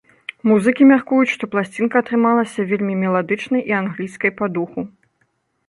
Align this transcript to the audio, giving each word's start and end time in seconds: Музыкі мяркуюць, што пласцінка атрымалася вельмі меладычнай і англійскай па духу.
Музыкі 0.51 0.87
мяркуюць, 0.91 1.33
што 1.33 1.49
пласцінка 1.51 1.95
атрымалася 2.05 2.67
вельмі 2.73 2.97
меладычнай 3.03 3.61
і 3.73 3.79
англійскай 3.83 4.31
па 4.43 4.51
духу. 4.59 4.79